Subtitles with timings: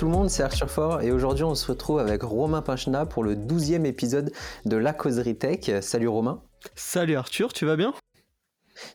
[0.00, 3.22] tout le monde, c'est Arthur Fort et aujourd'hui on se retrouve avec Romain Pinchna pour
[3.22, 4.32] le 12e épisode
[4.64, 5.70] de La Causerie Tech.
[5.82, 6.40] Salut Romain.
[6.74, 7.92] Salut Arthur, tu vas bien?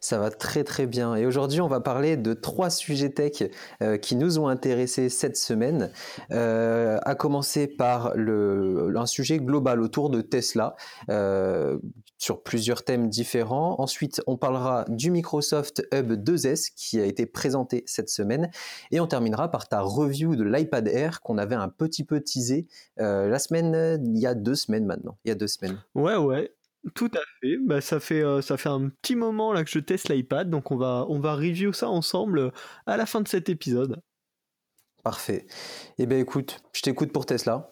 [0.06, 1.16] Ça va très très bien.
[1.16, 3.50] Et aujourd'hui, on va parler de trois sujets tech
[3.82, 5.92] euh, qui nous ont intéressés cette semaine.
[6.32, 10.76] Euh, à commencer par le, un sujet global autour de Tesla
[11.10, 11.80] euh,
[12.20, 13.82] sur plusieurs thèmes différents.
[13.82, 18.52] Ensuite, on parlera du Microsoft Hub 2S qui a été présenté cette semaine.
[18.92, 22.68] Et on terminera par ta review de l'iPad Air qu'on avait un petit peu teasé
[22.98, 25.18] la semaine, il y a deux semaines maintenant.
[25.26, 25.82] Il y a deux semaines.
[25.96, 26.55] Ouais, ouais.
[26.94, 27.58] Tout à fait.
[27.58, 30.72] Bah, ça fait euh, ça fait un petit moment là que je teste l'iPad, donc
[30.72, 32.52] on va on va review ça ensemble euh,
[32.86, 34.02] à la fin de cet épisode.
[35.04, 35.48] Parfait.
[35.98, 37.72] Eh bien écoute, je t'écoute pour Tesla.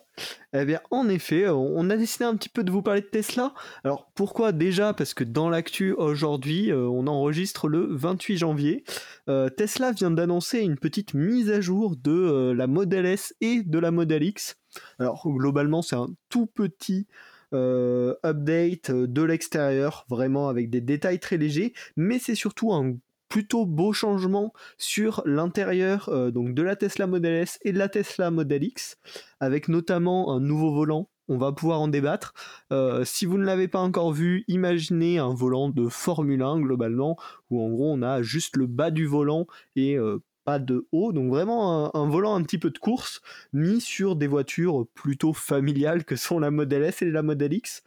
[0.53, 3.55] Eh bien, en effet, on a décidé un petit peu de vous parler de Tesla.
[3.83, 4.93] Alors, pourquoi déjà?
[4.93, 8.83] Parce que dans l'actu aujourd'hui, euh, on enregistre le 28 janvier.
[9.57, 13.89] Tesla vient d'annoncer une petite mise à jour de la Model S et de la
[13.89, 14.55] Model X.
[14.99, 17.07] Alors, globalement, c'est un tout petit
[17.53, 22.95] euh, update euh, de l'extérieur, vraiment avec des détails très légers, mais c'est surtout un
[23.29, 27.89] plutôt beau changement sur l'intérieur euh, donc de la Tesla Model S et de la
[27.89, 28.97] Tesla Model X,
[29.39, 31.09] avec notamment un nouveau volant.
[31.29, 32.33] On va pouvoir en débattre.
[33.05, 37.17] si vous ne l'avez pas encore vu, imaginez un volant de Formule 1 globalement,
[37.49, 39.97] où en gros on a juste le bas du volant et
[40.43, 43.21] pas de haut, donc vraiment un, volant un petit peu de course,
[43.53, 47.83] mis sur des voitures plutôt familiales que sont la Model S et la Model X.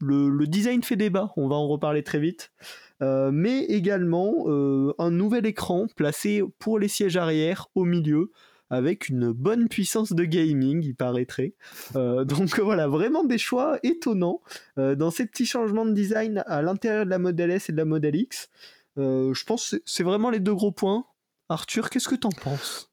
[0.00, 2.52] Le, design fait débat, on va en reparler très vite.
[3.00, 8.32] Euh, mais également euh, un nouvel écran placé pour les sièges arrière au milieu,
[8.70, 11.54] avec une bonne puissance de gaming, il paraîtrait.
[11.96, 14.42] Euh, donc voilà, vraiment des choix étonnants
[14.76, 17.84] dans ces petits changements de design à l'intérieur de la Model S et de la
[17.84, 18.50] Model X.
[18.96, 21.06] je pense que c'est vraiment les deux gros points.
[21.50, 22.87] Arthur, qu'est-ce que t'en penses?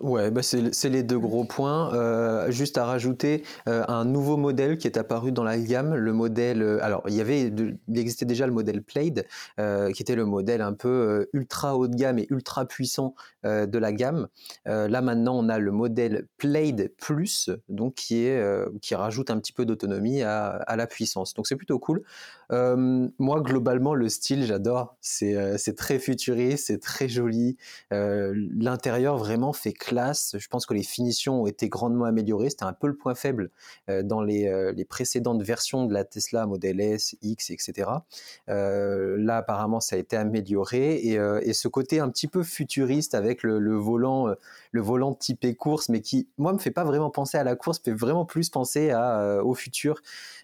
[0.00, 1.92] Ouais, bah c'est les deux gros points.
[1.92, 6.12] Euh, juste à rajouter euh, un nouveau modèle qui est apparu dans la gamme, le
[6.12, 6.62] modèle.
[6.62, 9.26] Euh, alors, il y avait, il existait déjà le modèle Plaid,
[9.92, 13.92] qui était le modèle un peu ultra haut de gamme et ultra puissant de la
[13.92, 14.28] gamme.
[14.66, 18.42] là maintenant, on a le modèle Plaid Plus, donc qui est
[18.80, 21.34] qui rajoute un petit peu d'autonomie à, à, la puissance.
[21.34, 22.02] Donc c'est plutôt cool.
[22.50, 24.96] moi, globalement, le style, j'adore.
[25.00, 27.56] C'est c'est très futuriste, c'est très joli.
[27.90, 30.36] L'intérieur vraiment fait classe.
[30.38, 32.50] Je pense que les finitions ont été grandement améliorées.
[32.50, 33.50] C'était un peu le point faible
[33.88, 37.90] euh, dans euh, les, précédentes versions de la Tesla Model S, X, etc.
[38.48, 43.42] Euh, là, apparemment, ça a été amélioré et, ce côté un petit peu futuriste avec
[43.42, 44.34] le, volant,
[44.70, 47.80] le volant typé course, mais qui, moi, me fait pas vraiment penser à la course,
[47.84, 48.92] fait vraiment plus penser
[49.44, 50.02] au futur.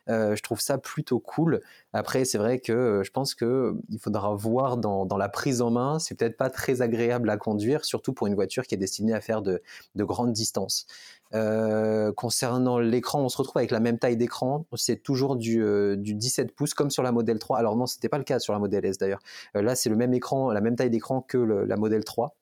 [0.09, 1.61] Je trouve ça plutôt cool.
[1.93, 5.99] Après, c'est vrai que je pense que il faudra voir dans, la prise en main.
[5.99, 9.21] C'est peut-être pas très agréable à conduire, surtout pour une voiture qui est destinée à
[9.21, 9.63] faire de,
[9.97, 10.87] grandes distances.
[11.35, 14.67] Euh, concernant l'écran, on se retrouve avec la même taille d'écran.
[14.77, 15.63] C'est toujours du,
[15.99, 17.59] 17 euh, pouces comme sur la Model 3.
[17.59, 19.21] Alors non, c'était pas le cas sur la Model S d'ailleurs.
[19.57, 22.35] Euh, là, c'est le même écran, la même taille d'écran que la Model 3.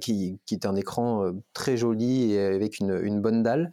[0.00, 3.70] Qui, est un écran très joli et avec une, bonne dalle.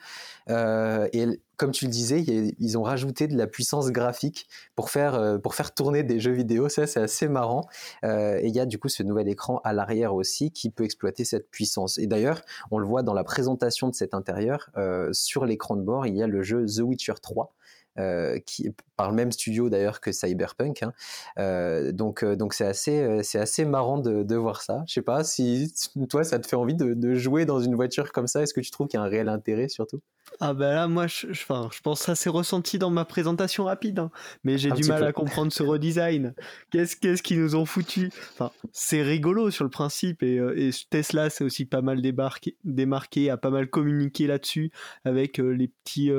[0.49, 1.27] et
[1.61, 2.23] comme tu le disais,
[2.57, 6.31] ils ont rajouté de la puissance graphique pour faire, euh, pour faire tourner des jeux
[6.31, 6.69] vidéo.
[6.69, 7.67] Ça, c'est assez marrant.
[8.03, 10.83] Euh, et il y a du coup ce nouvel écran à l'arrière aussi qui peut
[10.83, 11.99] exploiter cette puissance.
[11.99, 15.83] Et d'ailleurs, on le voit dans la présentation de cet intérieur, euh, sur l'écran de
[15.83, 17.53] bord, il y a le jeu The Witcher 3
[17.99, 20.81] euh, qui par le même studio d'ailleurs que Cyberpunk.
[20.81, 20.93] Hein.
[21.39, 24.83] Euh, donc euh, donc c'est assez c'est assez marrant de, de, voir ça.
[24.87, 25.73] Je sais pas si
[26.09, 28.41] toi ça te fait envie de, de jouer dans une voiture comme ça.
[28.43, 29.99] Est-ce que tu trouves qu'il y a un réel intérêt surtout?
[30.39, 33.65] Ah ben là moi je, je, je pense que ça s'est ressenti dans ma présentation
[33.65, 34.11] rapide, hein.
[34.45, 36.33] mais j'ai du mal à comprendre ce redesign.
[36.71, 38.09] Qu'est-ce qu'est-ce qu'ils nous ont foutu?
[38.33, 43.29] Enfin c'est rigolo sur le principe et, et Tesla c'est aussi pas mal débarqué, démarqué,
[43.29, 44.71] a pas mal communiqué là-dessus
[45.03, 46.09] avec les petits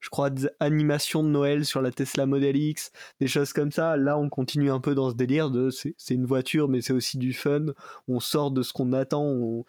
[0.00, 3.96] je crois, des animations de Noël sur la Tesla Model X, des choses comme ça.
[3.96, 7.18] Là, on continue un peu dans ce délire de c'est une voiture, mais c'est aussi
[7.18, 7.66] du fun.
[8.06, 9.64] On sort de ce qu'on attend.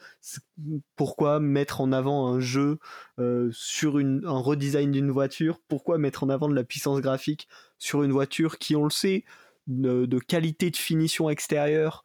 [0.96, 2.80] Pourquoi mettre en avant un jeu
[3.20, 5.60] euh, sur un redesign d'une voiture?
[5.68, 7.48] Pourquoi mettre en avant de la puissance graphique
[7.78, 9.24] sur une voiture qui, on le sait,
[9.68, 12.04] de, qualité de finition extérieure,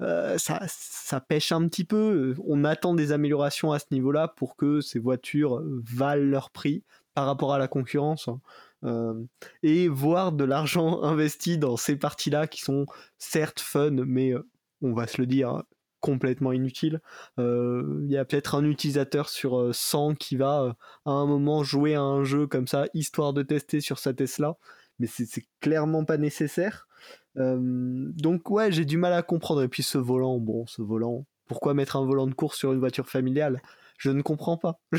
[0.00, 2.34] euh, ça pêche un petit peu.
[2.46, 6.84] On attend des améliorations à ce niveau-là pour que ces voitures valent leur prix
[7.14, 8.28] par rapport à la concurrence.
[8.28, 8.40] Hein.
[8.84, 9.22] Euh,
[9.62, 12.86] et voir de l'argent investi dans ces parties-là qui sont
[13.18, 14.48] certes fun, mais euh,
[14.82, 15.62] on va se le dire,
[16.00, 17.00] complètement inutiles.
[17.38, 21.94] Euh, il y a peut-être un utilisateur sur 100 qui va à un moment jouer
[21.94, 24.56] à un jeu comme ça, histoire de tester sur sa Tesla,
[24.98, 26.88] mais c'est clairement pas nécessaire.
[27.36, 29.62] donc ouais, j'ai du mal à comprendre.
[29.62, 32.80] Et puis ce volant, bon, ce volant, pourquoi mettre un volant de course sur une
[32.80, 33.60] voiture familiale?
[34.00, 34.80] Je ne comprends pas.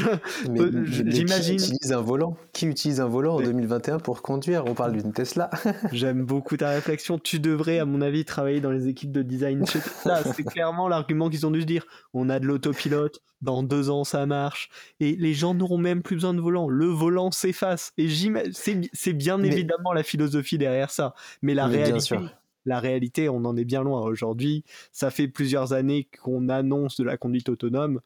[0.44, 1.58] J'imagine.
[1.58, 4.64] Qui utilise un volant Qui utilise un volant en 2021 pour conduire?
[4.68, 5.50] On parle d'une Tesla.
[5.92, 7.18] J'aime beaucoup ta réflexion.
[7.18, 10.22] Tu devrais, à mon avis, travailler dans les équipes de design chez Tesla.
[10.36, 11.84] C'est clairement l'argument qu'ils ont dû se dire.
[12.14, 13.22] On a de l'autopilote.
[13.42, 14.70] Dans deux ans, ça marche.
[15.00, 16.70] Et les gens n'auront même plus besoin de volant.
[16.70, 17.94] Le volant s'efface.
[17.98, 18.08] Et
[18.54, 21.16] c'est bien évidemment la philosophie derrière ça.
[21.42, 22.18] Mais la réalité
[22.66, 24.64] la réalité, on en est bien loin aujourd'hui.
[24.92, 28.02] Ça fait plusieurs années qu'on annonce de la conduite autonome.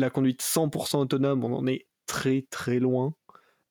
[0.00, 3.12] La conduite 100% autonome, on en est très très loin.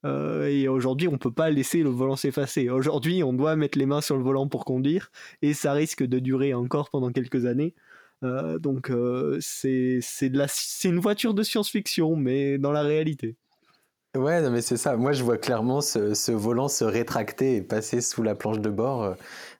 [0.06, 2.70] Euh, et aujourd'hui, on ne peut pas laisser le volant s'effacer.
[2.70, 5.10] Aujourd'hui, on doit mettre les mains sur le volant pour conduire,
[5.42, 7.74] et ça risque de durer encore pendant quelques années.
[8.24, 10.02] Euh, donc, euh, c'est
[10.84, 13.36] une voiture de science-fiction, mais dans la réalité.
[14.16, 14.98] Ouais, non, mais c'est ça.
[14.98, 19.16] Moi, je vois clairement ce, volant se rétracter et passer sous la planche de bord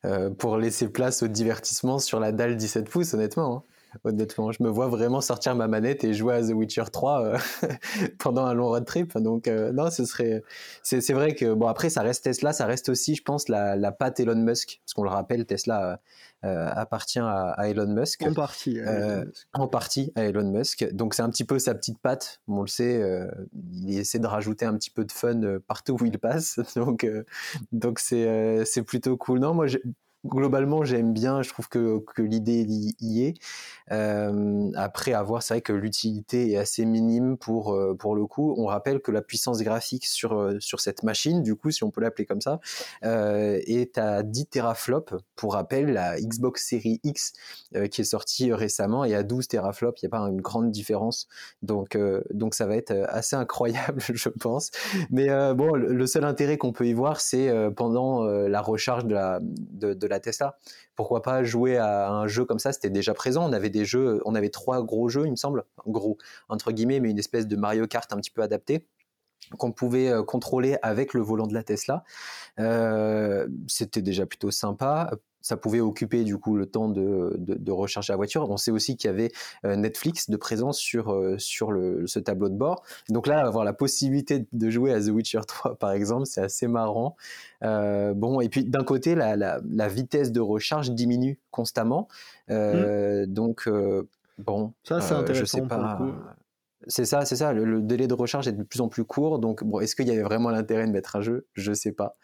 [0.06, 3.58] euh, pour laisser place au divertissement sur la dalle 17 pouces, honnêtement.
[3.58, 3.64] Hein.
[4.04, 7.38] Honnêtement, je me vois vraiment sortir ma manette et jouer à The Witcher 3 euh,
[8.20, 9.18] pendant un long road trip.
[9.18, 10.44] Donc, non, ce serait.
[10.84, 13.92] C'est vrai que, bon, après, ça reste Tesla, ça reste aussi, je pense, la, la
[13.92, 14.82] patte Elon Musk.
[14.86, 16.00] Parce qu'on le rappelle, Tesla
[16.46, 18.22] euh, appartient à, Elon Musk.
[18.26, 18.80] En partie.
[18.80, 20.90] Euh, en partie à Elon Musk.
[20.94, 22.40] Donc c'est un petit peu sa petite patte.
[22.48, 23.30] On le sait, euh,
[23.74, 26.60] il essaie de rajouter un petit peu de fun partout où il passe.
[26.76, 27.06] Donc
[27.74, 29.40] donc c'est c'est plutôt cool.
[29.40, 29.66] Non, moi
[30.26, 31.42] globalement, j'aime bien.
[31.42, 32.66] Je trouve que, que l'idée
[33.00, 33.36] y est.
[34.76, 38.54] Après, avoir, c'est vrai que l'utilité est assez minime pour euh, pour le coup.
[38.58, 41.92] On rappelle que la puissance graphique sur euh, sur cette machine, du coup, si on
[41.92, 42.60] peut l'appeler comme ça,
[43.04, 45.16] euh, est à 10 teraflops.
[45.36, 47.34] Pour rappel, la Xbox Series X
[47.92, 50.02] qui est sortie récemment est à 12 teraflops.
[50.02, 51.28] Il n'y a pas une grande différence.
[51.62, 51.98] Donc
[52.32, 54.72] donc ça va être assez incroyable, je pense.
[55.10, 59.40] Mais bon, le seul intérêt qu'on peut y voir, c'est pendant la recharge de la
[59.42, 60.58] de la Tesla.
[60.96, 62.74] Pourquoi pas jouer à un jeu comme ça?
[62.74, 63.48] C'était déjà présent.
[63.48, 66.18] On avait des jeux, on avait trois gros jeux, il me semble, gros
[66.50, 68.86] entre guillemets, mais une espèce de Mario Kart un petit peu adapté
[69.58, 72.04] qu'on pouvait euh, contrôler avec le volant de la Tesla.
[72.60, 75.12] Euh, c'était déjà plutôt sympa
[75.42, 78.50] ça pouvait occuper du coup le temps de, de, recharger la voiture.
[78.50, 79.32] On sait aussi qu'il y avait
[79.66, 82.84] euh, Netflix de présence sur, euh, sur le, ce tableau de bord.
[83.10, 86.68] Donc là, avoir la possibilité de jouer à The Witcher 3 par exemple, c'est assez
[86.68, 87.16] marrant.
[87.64, 92.08] Euh, bon, et puis d'un côté, la, la, vitesse de recharge diminue constamment.
[92.50, 93.26] Mmh.
[93.28, 93.70] Donc,
[94.38, 95.40] bon, ça c'est intéressant.
[95.40, 96.00] Je sais pas.
[96.88, 97.54] C'est ça, c'est ça.
[97.54, 99.40] Le, délai de recharge est de plus en plus court.
[99.40, 101.48] Donc, bon, est-ce qu'il y avait vraiment l'intérêt de mettre un jeu?
[101.54, 102.18] Je sais pas.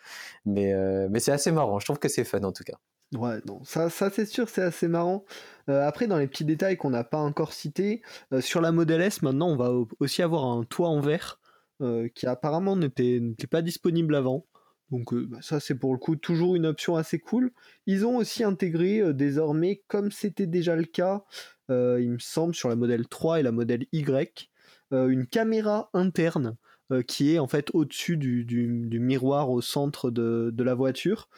[0.45, 0.73] Mais,
[1.09, 1.79] mais c'est assez marrant.
[1.79, 2.77] Je trouve que c'est fun en tout cas.
[3.13, 5.25] Ouais, non, ça, ça c'est sûr, c'est assez marrant.
[5.69, 8.01] Euh, après, dans les petits détails qu'on n'a pas encore cités,
[8.33, 11.39] euh, sur la Model S, maintenant, on va aussi avoir un toit en verre
[11.81, 14.45] euh, qui apparemment n'était pas disponible avant.
[14.91, 17.51] Donc bah, ça, c'est pour le coup toujours une option assez cool.
[17.85, 21.23] Ils ont aussi intégré désormais, comme c'était déjà le cas,
[21.69, 24.49] il me semble, sur la Model 3 et la Model Y,
[24.91, 26.55] une caméra interne
[27.07, 31.29] qui est en fait au-dessus du, du, miroir au centre de, de la voiture.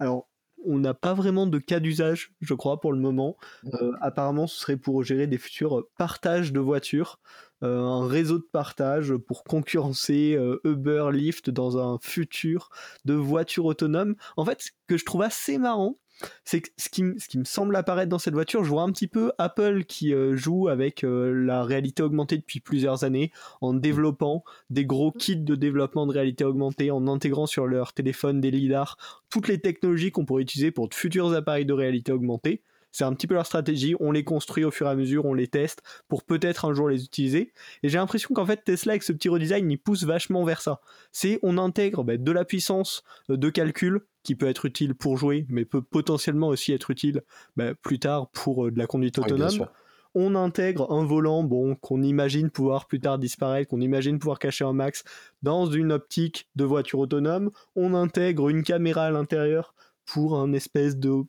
[0.00, 0.27] alors,
[0.64, 3.36] on n'a pas vraiment de cas d'usage, je crois, pour le moment.
[3.74, 7.20] Euh, apparemment, ce serait pour gérer des futurs partages de voitures,
[7.62, 12.70] euh, un réseau de partage pour concurrencer euh, Uber, Lyft dans un futur
[13.04, 14.14] de voitures autonomes.
[14.36, 15.98] En fait, ce que je trouve assez marrant,
[16.44, 19.06] c'est ce qui, ce qui me semble apparaître dans cette voiture, je vois un petit
[19.06, 24.44] peu Apple qui euh, joue avec euh, la réalité augmentée depuis plusieurs années, en développant
[24.70, 28.96] des gros kits de développement de réalité augmentée, en intégrant sur leur téléphone des lidars,
[29.30, 32.62] toutes les technologies qu'on pourrait utiliser pour de futurs appareils de réalité augmentée.
[32.92, 35.34] C'est un petit peu leur stratégie, on les construit au fur et à mesure, on
[35.34, 37.52] les teste pour peut-être un jour les utiliser.
[37.82, 40.80] Et j'ai l'impression qu'en fait Tesla avec ce petit redesign, il pousse vachement vers ça.
[41.12, 45.16] C'est on intègre bah, de la puissance euh, de calcul qui peut être utile pour
[45.16, 47.22] jouer, mais peut potentiellement aussi être utile
[47.56, 49.66] bah, plus tard pour euh, de la conduite autonome.
[50.14, 54.64] on intègre un volant, bon, qu'on imagine pouvoir plus tard disparaître, qu'on imagine pouvoir cacher
[54.64, 55.04] un max
[55.42, 57.50] dans une optique de voiture autonome.
[57.76, 61.22] On intègre une caméra à l'intérieur pour un espèce de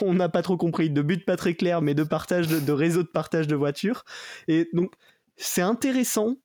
[0.00, 3.02] on n'a pas trop compris, de but pas très clair, mais de partage de, réseau
[3.02, 4.04] de partage de voitures.
[4.48, 4.92] Et donc,
[5.36, 6.36] c'est intéressant.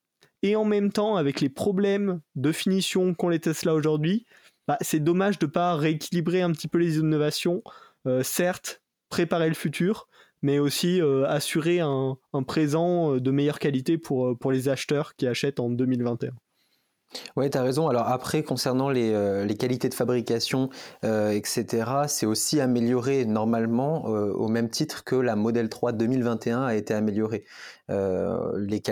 [0.42, 4.26] Et en même temps, avec les problèmes de finition qu'ont les Tesla aujourd'hui,
[4.66, 7.62] bah, c'est dommage de ne pas rééquilibrer un petit peu les innovations.
[8.06, 10.08] Euh, certes, préparer le futur,
[10.42, 15.26] mais aussi euh, assurer un, présent euh, de meilleure qualité pour, pour les acheteurs qui
[15.26, 16.32] achètent en 2021.
[17.36, 17.88] Oui, tu as raison.
[17.88, 20.70] Alors après, concernant les, euh, les qualités de fabrication,
[21.04, 26.62] euh, etc., c'est aussi amélioré normalement euh, au même titre que la Model 3 2021
[26.62, 27.44] a été améliorée.
[27.88, 28.82] les,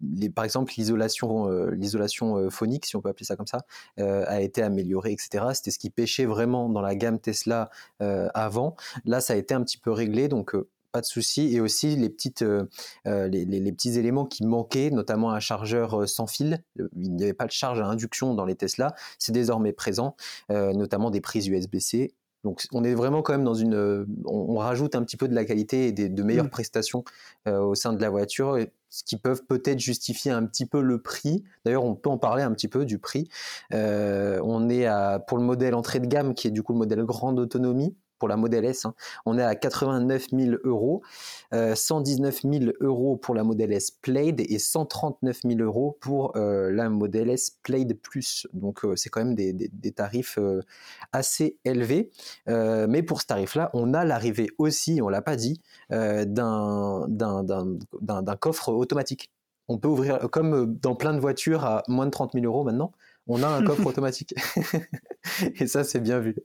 [0.00, 3.60] les par exemple, l'isolation phonique, si on peut appeler ça comme ça,
[3.98, 5.44] a été améliorée, etc.
[5.52, 7.70] C'était ce qui pêchait vraiment dans la gamme Tesla
[8.00, 8.76] avant.
[9.04, 10.54] Là, ça a été un petit peu réglé, donc
[10.92, 11.54] pas de souci.
[11.54, 12.44] Et aussi les, petites,
[13.04, 16.62] les, petits éléments qui manquaient, notamment un chargeur sans fil.
[16.96, 18.94] Il n'y avait pas de charge à induction dans les Tesla.
[19.18, 20.16] C'est désormais présent,
[20.48, 22.12] notamment des prises USB-C.
[22.44, 24.06] Donc on est vraiment quand même dans une...
[24.24, 26.50] On, rajoute un petit peu de la qualité et de meilleures mmh.
[26.50, 27.04] prestations
[27.46, 28.58] au sein de la voiture
[28.90, 31.44] ce qui peuvent peut-être justifier un petit peu le prix.
[31.64, 33.28] D'ailleurs, on peut en parler un petit peu du prix.
[33.72, 37.04] on est à, pour le modèle entrée de gamme, qui est du coup le modèle
[37.04, 38.84] grande autonomie, pour la Model S.
[38.84, 38.94] Hein.
[39.26, 41.02] On est à 89 000 euros,
[41.52, 46.88] 119 000 euros pour la Model S Plaid et 139 000 euros pour euh, la
[46.88, 48.46] Model S Plaid Plus.
[48.52, 50.60] Donc euh, c'est quand même des, tarifs euh,
[51.12, 52.10] assez élevés.
[52.46, 55.60] mais pour ce tarif-là, on a l'arrivée aussi, on l'a pas dit,
[55.90, 57.06] d'un
[58.40, 59.32] coffre automatique.
[59.68, 62.92] On peut ouvrir, comme dans plein de voitures à moins de 30 000 euros maintenant,
[63.26, 64.34] on a un coffre automatique.
[65.60, 66.36] et ça, c'est bien vu.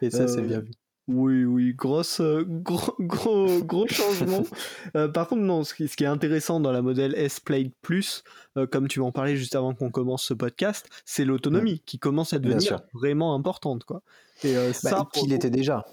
[0.00, 0.70] Et ça, c'est bien vu.
[1.08, 4.42] Oui, oui, grosse, euh, gros, gros, gros changement.
[4.94, 7.70] Euh, par contre, non, ce qui, ce qui, est intéressant dans la modèle S Play
[7.82, 8.22] Plus,
[8.56, 12.32] euh, comme tu m'en parlais juste avant qu'on commence ce podcast, c'est l'autonomie qui commence
[12.32, 14.02] à devenir vraiment importante, quoi.
[14.44, 15.84] Et bah, ça, qu'il était déjà.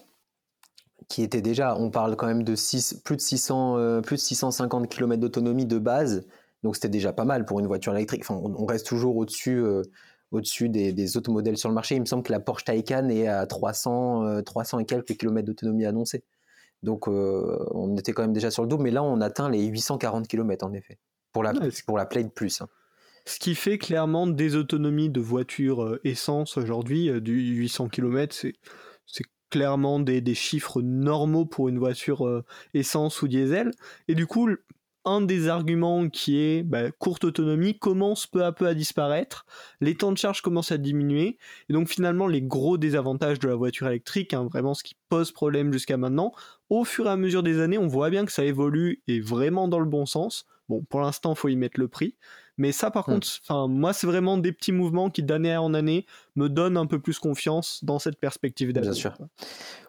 [1.09, 4.87] Qui était déjà, on parle quand même de 6, plus de 600, plus de 650
[4.87, 6.25] km d'autonomie de base,
[6.63, 8.21] donc c'était déjà pas mal pour une voiture électrique.
[8.27, 9.61] Enfin, on, reste toujours au-dessus
[10.33, 11.95] au-dessus des, autres modèles sur le marché.
[11.95, 15.45] Il me semble que la Porsche Taycan est à 300, 300 euh, et quelques kilomètres
[15.45, 16.23] d'autonomie annoncée.
[16.81, 19.63] Donc euh, on était quand même déjà sur le double, mais là on atteint les
[19.63, 20.97] 840 km en effet,
[21.31, 21.53] pour la,
[21.85, 22.61] pour la Play de plus.
[22.61, 22.67] Hein.
[23.25, 29.23] Ce qui fait clairement des autonomies de voitures euh, essence aujourd'hui, du 800 km, c'est
[29.49, 33.69] clairement des, des, chiffres normaux pour une voiture essence ou diesel.
[34.07, 34.49] Et du coup,
[35.05, 39.45] un des arguments qui est bah, courte autonomie commence peu à peu à disparaître,
[39.81, 41.37] les temps de charge commencent à diminuer,
[41.69, 45.31] et donc finalement les gros désavantages de la voiture électrique, hein, vraiment ce qui pose
[45.31, 46.31] problème jusqu'à maintenant,
[46.69, 49.67] au fur et à mesure des années, on voit bien que ça évolue et vraiment
[49.67, 50.45] dans le bon sens.
[50.69, 52.15] Bon, pour l'instant, faut y mettre le prix,
[52.57, 53.13] mais ça, par hmm.
[53.13, 56.05] contre, enfin, moi, c'est vraiment des petits mouvements qui, d'année en année,
[56.35, 58.91] me donnent un peu plus confiance dans cette perspective d'avenir.
[58.91, 59.17] Bien sûr.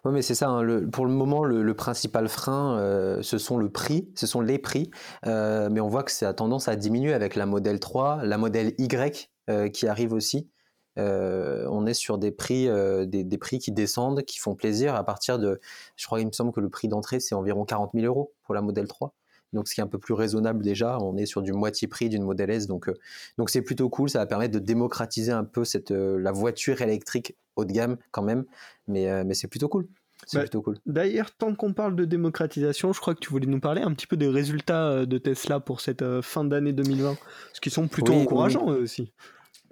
[0.03, 0.49] Oui, mais c'est ça.
[0.49, 4.41] Hein, le, pour le moment, le, principal frein, euh, ce sont le prix, ce sont
[4.41, 4.89] les prix.
[5.27, 8.37] Euh, mais on voit que ça a tendance à diminuer avec la modèle 3, la
[8.37, 10.49] modèle Y euh, qui arrive aussi.
[10.97, 12.67] on est sur des prix,
[13.07, 15.59] des, des, prix qui descendent, qui font plaisir à partir de,
[15.97, 18.55] je crois, il me semble que le prix d'entrée c'est environ 40 000 euros pour
[18.55, 19.13] la modèle 3
[19.55, 20.99] donc ce qui est un peu plus raisonnable déjà.
[20.99, 22.93] On est sur du moitié prix d'une Model S, donc euh,
[23.37, 24.09] donc c'est plutôt cool.
[24.09, 27.97] Ça va permettre de démocratiser un peu cette euh, la voiture électrique haut de gamme
[28.11, 28.45] quand même,
[28.87, 29.87] mais euh, mais c'est plutôt cool.
[30.27, 30.77] C'est bah, plutôt cool.
[30.85, 34.07] D'ailleurs, tant qu'on parle de démocratisation, je crois que tu voulais nous parler un petit
[34.07, 37.17] peu des résultats de Tesla pour cette fin d'année 2020,
[37.53, 39.11] ce qui sont plutôt encourageants aussi.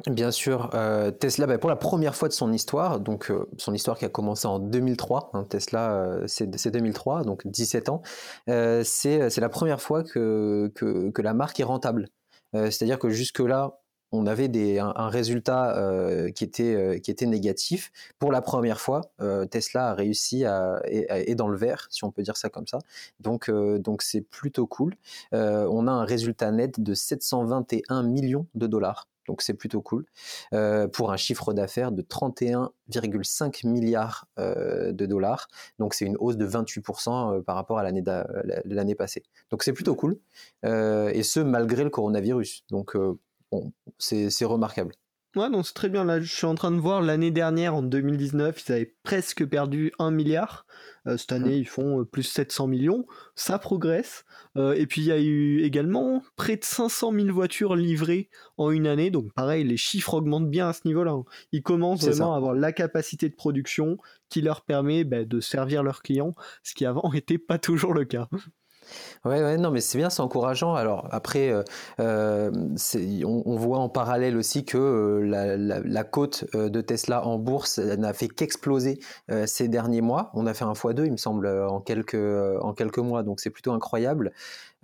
[0.07, 3.73] Bien sûr, euh, Tesla, bah, pour la première fois de son histoire, donc euh, son
[3.73, 8.01] histoire qui a commencé en 2003, hein, Tesla euh, c'est 2003, donc 17 ans,
[8.47, 10.71] c'est la première fois que,
[11.17, 12.09] la marque est rentable.
[12.53, 13.79] C'est-à-dire que jusque-là,
[14.11, 15.75] on avait un, résultat
[16.35, 17.91] qui, était, négatif.
[18.19, 19.01] Pour la première fois,
[19.49, 22.79] Tesla a réussi à est, dans le vert, si on peut dire ça comme ça.
[23.19, 23.49] Donc
[24.01, 24.95] c'est plutôt cool.
[25.31, 30.05] on a un résultat net de 721 millions de dollars donc c'est plutôt cool,
[30.53, 35.47] euh, pour un chiffre d'affaires de 31,5 milliards euh, de dollars.
[35.79, 39.23] Donc c'est une hausse de 28% euh, par rapport à l'année, passée.
[39.49, 40.19] Donc c'est plutôt cool,
[40.63, 42.65] et ce malgré le coronavirus.
[42.69, 42.97] Donc
[43.51, 44.93] bon, c'est remarquable.
[45.35, 46.05] Ouais, donc c'est très bien.
[46.05, 49.91] Là, je suis en train de voir l'année dernière, en 2019, ils avaient presque perdu
[49.97, 50.67] 1 milliard.
[51.07, 53.07] Euh, cette année, ils font euh, plus 700 millions.
[53.33, 54.25] Ça progresse.
[54.57, 58.69] Euh, et puis, il y a eu également près de 500 000 voitures livrées en
[58.69, 59.09] une année.
[59.09, 61.13] Donc, pareil, les chiffres augmentent bien à ce niveau-là.
[61.13, 61.23] Hein.
[61.51, 63.97] Ils commencent vraiment à avoir la capacité de production
[64.29, 68.05] qui leur permet bah, de servir leurs clients, ce qui avant n'était pas toujours le
[68.05, 68.29] cas.
[69.25, 70.75] Ouais, non, mais c'est bien, c'est encourageant.
[70.75, 71.63] Alors après, euh,
[71.99, 72.51] euh
[73.25, 78.27] on, voit en parallèle aussi que euh, la, cote de Tesla en bourse n'a fait
[78.27, 78.99] qu'exploser
[79.45, 80.31] ces derniers mois.
[80.33, 84.33] On a fait un x2, il me semble, en quelques mois, donc c'est plutôt incroyable.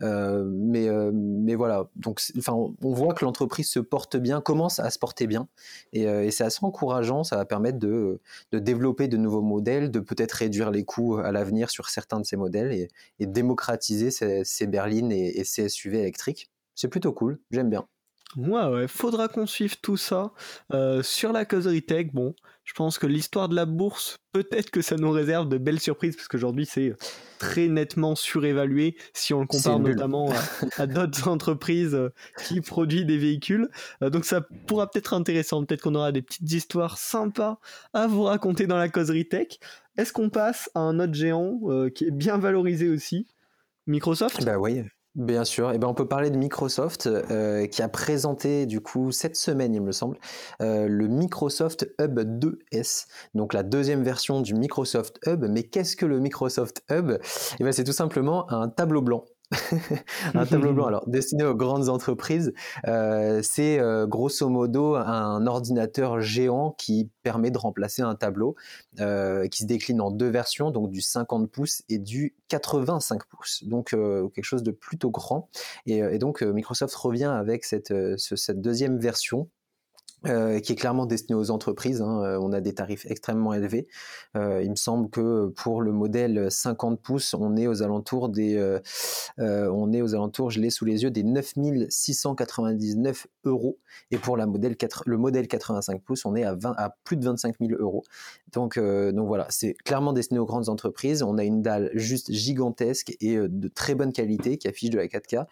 [0.01, 4.79] Euh, mais, euh, mais voilà, donc enfin, on voit que l'entreprise se porte bien, commence
[4.79, 5.47] à se porter bien,
[5.93, 7.23] et, euh, et c'est assez encourageant.
[7.23, 8.19] Ça va permettre de,
[8.51, 12.25] de, développer de nouveaux modèles, de peut-être réduire les coûts à l'avenir sur certains de
[12.25, 12.71] ces modèles
[13.19, 16.49] et, démocratiser ces, berlines et, ces SUV électriques.
[16.75, 17.85] C'est plutôt cool, j'aime bien.
[18.37, 20.31] Ouais, ouais, faudra qu'on suive tout ça.
[21.01, 22.35] Sur la causerie tech, bon,
[22.69, 26.15] je pense que l'histoire de la bourse, peut-être que ça nous réserve de belles surprises,
[26.15, 26.93] parce qu'aujourd'hui c'est
[27.39, 30.31] très nettement surévalué si on le compare notamment
[30.77, 32.09] à, d'autres entreprises euh,
[32.45, 33.69] qui produisent des véhicules.
[34.03, 37.59] Euh, donc ça pourra peut-être intéressant, peut-être qu'on aura des petites histoires sympas
[37.93, 39.57] à vous raconter dans la causerie tech.
[39.97, 41.59] Est-ce qu'on passe à un autre géant
[41.95, 43.25] qui est bien valorisé aussi?
[43.87, 44.45] Microsoft?
[44.45, 44.83] Bah oui,
[45.15, 49.11] Bien sûr, eh ben on peut parler de Microsoft euh, qui a présenté du coup
[49.11, 50.17] cette semaine, il me semble,
[50.61, 55.45] euh, le Microsoft Hub 2S, donc la deuxième version du Microsoft Hub.
[55.49, 57.17] Mais qu'est-ce que le Microsoft Hub?
[57.59, 59.25] Eh ben c'est tout simplement un tableau blanc
[60.35, 62.53] un tableau blanc, alors destiné aux grandes entreprises,
[62.87, 68.55] euh, c'est euh, grosso modo un ordinateur géant qui permet de remplacer un tableau
[68.99, 73.63] euh, qui se décline en deux versions, donc du 50 pouces et du 85 pouces,
[73.63, 75.49] donc quelque chose de plutôt grand.
[75.85, 79.49] Et, donc Microsoft revient avec cette, cette deuxième version
[80.25, 82.01] euh, qui est clairement destiné aux entreprises.
[82.01, 82.21] Hein.
[82.23, 83.87] Euh, on a des tarifs extrêmement élevés.
[84.35, 88.59] Euh, il me semble que pour le modèle 50 pouces, on est aux alentours des,
[89.37, 93.77] on est aux alentours, je l'ai sous les yeux, des 9699 euros.
[94.11, 97.15] Et pour la modèle 4, le modèle 85 pouces, on est à, 20, à plus
[97.15, 98.03] de 25 000 euros.
[98.53, 101.23] Donc, donc voilà, c'est clairement destiné aux grandes entreprises.
[101.23, 105.07] On a une dalle juste gigantesque et de très bonne qualité qui affiche de la
[105.07, 105.45] 4K.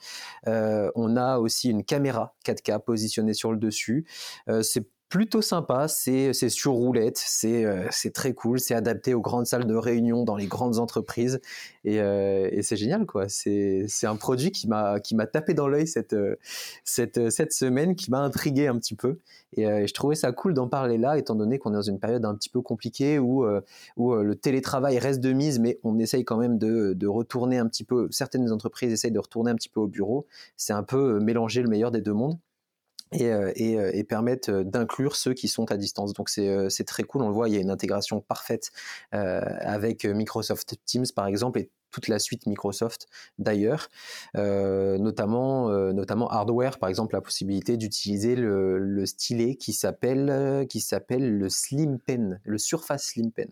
[0.95, 4.05] on a aussi une caméra 4K positionnée sur le dessus.
[4.49, 4.63] Euh,
[5.09, 9.75] plutôt sympa, c'est sur roulette, euh, c'est très cool, c'est adapté aux grandes salles de
[9.75, 11.39] réunion dans les grandes entreprises.
[11.85, 13.29] Et, euh, c'est génial quoi.
[13.29, 14.99] C'est un produit qui m'a
[15.31, 16.15] tapé dans l'œil cette,
[16.83, 19.19] cette, cette semaine, qui m'a intrigué un petit peu.
[19.55, 22.25] Et, je trouvais ça cool d'en parler là étant donné qu'on est dans une période
[22.25, 23.45] un petit peu compliquée où,
[23.95, 27.67] où le télétravail reste de mise mais on essaye quand même de, de retourner un
[27.67, 31.19] petit peu, certaines entreprises essayent de retourner un petit peu au bureau, c'est un peu
[31.19, 32.37] mélanger le meilleur des deux mondes
[33.11, 36.13] et, euh, et, euh, et, permettent euh, d'inclure ceux qui sont à distance.
[36.13, 38.71] Donc c'est très cool, on le voit, il y a une intégration parfaite
[39.13, 43.07] euh, avec Microsoft Teams par exemple et toute la suite Microsoft
[43.39, 43.87] d'ailleurs,
[44.35, 50.67] euh, notamment, euh, notamment hardware, par exemple la possibilité d'utiliser le, le, stylet qui s'appelle
[50.69, 53.49] qui s'appelle le Slim Pen, le Surface Slim Pen.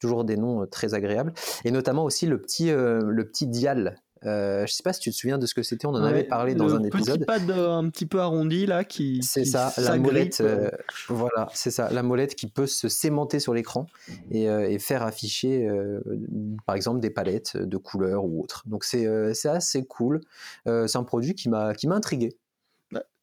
[0.00, 1.32] Toujours des noms très agréables,
[1.64, 5.10] et notamment aussi le petit, le petit dial euh, je ne sais pas si tu
[5.10, 7.18] te souviens de ce que c'était, on en avait parlé dans un épisode.
[7.18, 9.20] Petit pad euh, un petit peu arrondi là qui.
[9.22, 10.40] C'est ça, la molette.
[10.40, 10.70] Euh,
[11.08, 13.86] voilà, c'est ça, la molette qui peut se sémenter sur l'écran
[14.30, 15.68] et, et, faire afficher,
[16.66, 18.62] par exemple, des palettes de couleurs ou autres.
[18.66, 19.06] Donc c'est
[19.46, 20.20] assez cool.
[20.66, 22.36] c'est un produit qui m'a qui m'a intrigué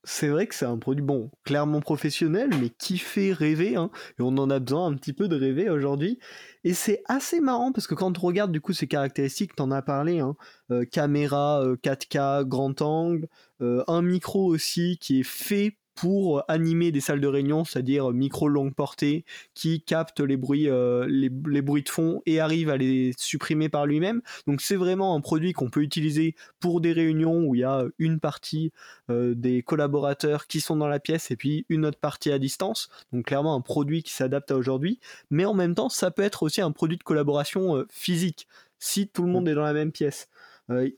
[0.04, 4.22] c'est vrai que c'est un produit, bon, clairement professionnel, mais qui fait rêver, hein, et
[4.22, 6.18] on en a besoin un petit peu de rêver aujourd'hui.
[6.64, 9.82] Et c'est assez marrant parce que quand on regarde du coup ces caractéristiques, t'en as
[9.82, 10.36] parlé, hein,
[10.72, 13.28] euh, caméra 4K, euh, grand angle,
[13.62, 18.48] euh, un micro aussi qui est fait pour animer des salles de réunion, c'est-à-dire micro
[18.48, 23.14] longue portée, qui capte les bruits, euh, les, bruits de fond et arrive à les
[23.18, 24.22] supprimer par lui-même.
[24.48, 27.86] Donc c'est vraiment un produit qu'on peut utiliser pour des réunions où il y a
[28.00, 28.72] une partie
[29.10, 32.90] euh, des collaborateurs qui sont dans la pièce et puis une autre partie à distance.
[33.12, 35.00] Donc clairement un produit qui s'adapte à aujourd'hui.
[35.30, 38.48] Mais en même temps, ça peut être aussi un produit de collaboration euh, physique
[38.80, 40.28] si tout le monde est dans la même pièce.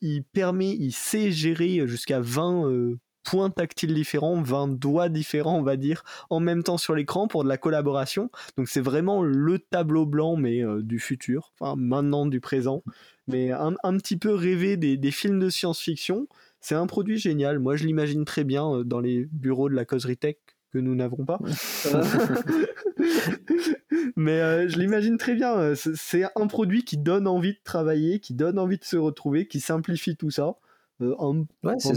[0.02, 5.78] il permet, il sait gérer jusqu'à 20 points tactiles différents, 20 doigts différents, on va
[5.78, 8.30] dire, en même temps sur l'écran pour de la collaboration.
[8.58, 12.84] Donc c'est vraiment le tableau blanc, mais euh, du futur, enfin maintenant du présent.
[13.28, 16.28] Mais un, petit peu rêver des, films de science-fiction.
[16.60, 17.60] C'est un produit génial.
[17.60, 20.36] Moi, je l'imagine très bien euh, dans les bureaux de la causerie tech
[20.72, 21.40] que nous n'avons pas.
[24.18, 25.74] mais euh, je l'imagine très bien.
[25.76, 29.62] C'est un produit qui donne envie de travailler, qui donne envie de se retrouver, qui
[29.62, 30.56] simplifie tout ça.
[31.02, 31.46] Euh, un,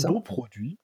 [0.09, 0.79] beau produit.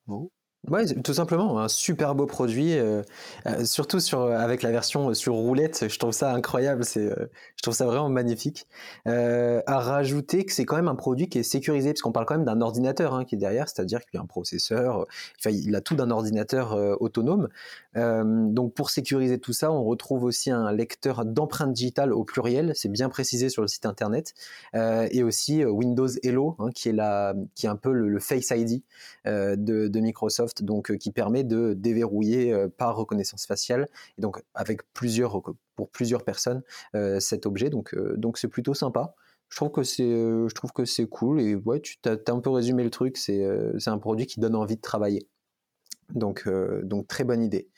[0.69, 3.03] Ouais, tout simplement, un super beau produit, euh,
[3.49, 7.85] euh, surtout sur, avec la version sur roulette, je trouve ça incroyable, je trouve ça
[7.85, 8.69] vraiment magnifique.
[9.05, 12.37] à rajouter que c'est quand même un produit qui est sécurisé, parce qu'on parle quand
[12.37, 15.05] même d'un ordinateur hein, qui est derrière, c'est-à-dire qu'il y a un processeur,
[15.47, 17.49] il a tout d'un ordinateur autonome.
[17.97, 22.89] donc pour sécuriser tout ça, on retrouve aussi un lecteur d'empreintes digitales au pluriel, c'est
[22.89, 24.35] bien précisé sur le site internet,
[24.75, 28.85] et aussi Windows Hello, hein, qui, est la, qui est un peu le, Face ID
[29.25, 33.89] de Microsoft donc euh, qui permet de déverrouiller euh, par reconnaissance faciale
[34.19, 35.41] et donc avec plusieurs
[35.77, 36.63] pour plusieurs personnes
[36.95, 37.71] euh, cet objet.
[37.71, 39.15] Donc donc c'est plutôt sympa.
[39.49, 42.51] Je trouve que c'est je trouve que c'est cool et ouais tu as, un peu
[42.51, 43.17] résumé le truc.
[43.17, 43.47] C'est
[43.79, 45.29] c'est un produit qui donne envie de travailler.
[46.15, 46.49] Donc
[46.83, 47.69] donc très bonne idée.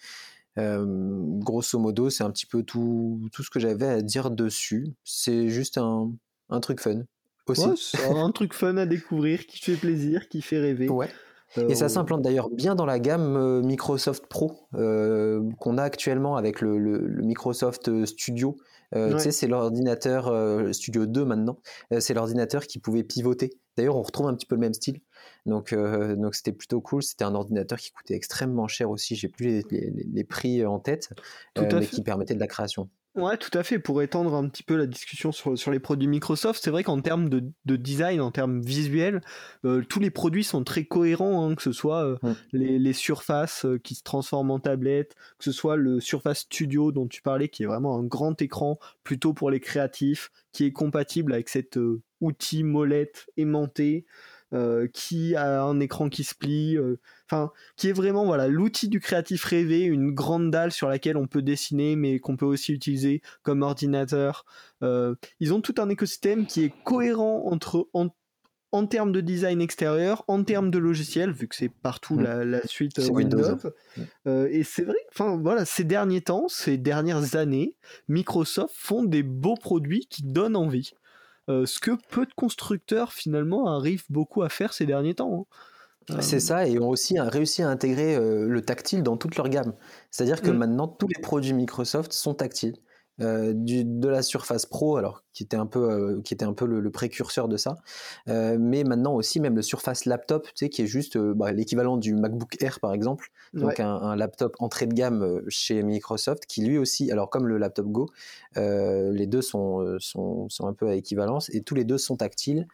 [0.56, 4.94] Grosso modo c'est un petit peu tout, tout ce que j'avais à dire dessus.
[5.02, 6.12] C'est juste un,
[6.48, 7.02] un truc fun
[7.46, 7.96] aussi.
[8.08, 10.88] Un truc fun à découvrir qui fait plaisir qui fait rêver.
[10.88, 11.10] Ouais
[11.56, 16.78] Et ça s'implante d'ailleurs bien dans la gamme Microsoft Pro qu'on a actuellement avec le,
[17.22, 18.56] Microsoft Studio.
[18.92, 20.32] Tu sais, c'est l'ordinateur
[20.74, 21.58] Studio 2 maintenant.
[21.98, 23.50] c'est l'ordinateur qui pouvait pivoter.
[23.76, 25.00] D'ailleurs, on retrouve un petit peu le même style.
[25.46, 27.02] Donc, donc c'était plutôt cool.
[27.02, 29.16] C'était un ordinateur qui coûtait extrêmement cher aussi.
[29.16, 31.10] J'ai plus les, prix en tête,
[31.56, 32.88] mais qui permettait de la création.
[33.14, 33.78] Ouais, tout à fait.
[33.78, 37.00] Pour étendre un petit peu la discussion sur, sur les produits Microsoft, c'est vrai qu'en
[37.00, 39.20] termes de, de, design, en termes visuels,
[39.64, 43.66] euh, tous les produits sont très cohérents, hein, que ce soit euh, les, les, surfaces
[43.66, 47.48] euh, qui se transforment en tablettes, que ce soit le Surface Studio dont tu parlais,
[47.48, 51.78] qui est vraiment un grand écran plutôt pour les créatifs, qui est compatible avec cet
[52.20, 54.06] outil molette aimanté.
[54.52, 58.88] Euh, qui a un écran qui se plie, euh, enfin, qui est vraiment voilà l'outil
[58.88, 62.72] du créatif rêvé, une grande dalle sur laquelle on peut dessiner, mais qu'on peut aussi
[62.72, 64.44] utiliser comme ordinateur.
[64.82, 70.22] Euh, ils ont tout un écosystème qui est cohérent entre en, termes de design extérieur,
[70.28, 72.42] en termes de logiciel, vu que c'est partout mm.
[72.42, 73.58] la, suite Windows.
[74.26, 77.74] et c'est vrai, enfin voilà, ces derniers temps, ces dernières années,
[78.08, 80.92] Microsoft font des beaux produits qui donnent envie.
[81.50, 85.46] Euh, ce que peu de constructeurs finalement arrivent beaucoup à faire ces derniers temps.
[86.08, 86.20] Hein.
[86.20, 89.48] C'est euh, ça, et ont aussi réussi à intégrer euh, le tactile dans toute leur
[89.48, 89.74] gamme.
[90.10, 90.56] C'est-à-dire que mm.
[90.56, 92.76] maintenant, tous les produits Microsoft sont tactiles.
[93.18, 96.90] de la Surface Pro, alors qui était un peu, euh, qui était un peu le,
[96.90, 97.76] précurseur de ça.
[98.28, 101.50] Euh, mais maintenant aussi, même le Surface Laptop, tu sais, qui est juste euh, bah,
[101.50, 106.64] l'équivalent du MacBook Air par exemple, donc un, laptop entrée de gamme chez Microsoft, qui
[106.64, 108.10] lui aussi, alors comme le laptop Go,
[108.56, 112.68] les deux sont, sont, sont, un peu à équivalence et tous les deux sont tactiles.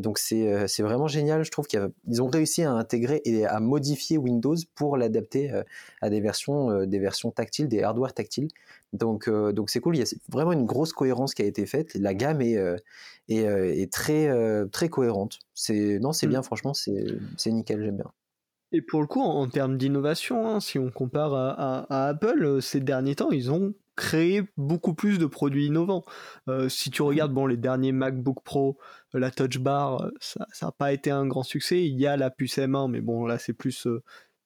[0.00, 1.44] donc c'est c'est vraiment génial.
[1.44, 5.52] Je trouve qu'ils ont réussi à intégrer et à modifier Windows pour l'adapter
[6.00, 8.48] à des versions, des versions tactiles, des hardware tactiles.
[8.92, 9.96] Donc donc c'est cool.
[9.96, 12.76] Il y a vraiment une grosse cohérence qui a été faite la gamme est, euh,
[13.30, 15.38] euh, est, très, euh, très cohérente.
[15.54, 16.30] C'est, non, c'est mmh.
[16.30, 16.92] bien, franchement, c'est,
[17.46, 18.12] nickel, j'aime bien.
[18.72, 23.14] Et pour le coup, en, termes d'innovation, hein, si on compare à, Apple, ces derniers
[23.14, 26.04] temps, ils ont créé beaucoup plus de produits innovants.
[26.68, 28.76] si tu regardes bon, les derniers MacBook Pro,
[29.12, 31.84] la Touch Bar, ça n'a pas été un grand succès.
[31.86, 33.86] Il y a la puce M1, mais bon, là, c'est plus